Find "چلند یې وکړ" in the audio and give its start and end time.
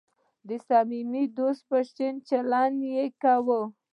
2.29-3.61